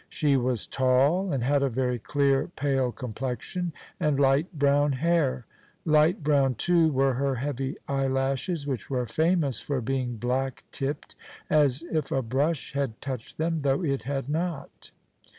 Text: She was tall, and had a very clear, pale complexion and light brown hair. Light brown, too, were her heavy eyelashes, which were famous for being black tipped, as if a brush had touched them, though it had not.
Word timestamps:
She 0.09 0.35
was 0.35 0.65
tall, 0.65 1.31
and 1.31 1.43
had 1.43 1.61
a 1.61 1.69
very 1.69 1.99
clear, 1.99 2.47
pale 2.55 2.91
complexion 2.91 3.71
and 3.99 4.19
light 4.19 4.51
brown 4.57 4.93
hair. 4.93 5.45
Light 5.85 6.23
brown, 6.23 6.55
too, 6.55 6.91
were 6.91 7.13
her 7.13 7.35
heavy 7.35 7.75
eyelashes, 7.87 8.65
which 8.65 8.89
were 8.89 9.05
famous 9.05 9.59
for 9.59 9.79
being 9.79 10.17
black 10.17 10.63
tipped, 10.71 11.15
as 11.51 11.83
if 11.83 12.11
a 12.11 12.23
brush 12.23 12.73
had 12.73 12.99
touched 12.99 13.37
them, 13.37 13.59
though 13.59 13.83
it 13.83 14.01
had 14.01 14.27
not. 14.27 14.89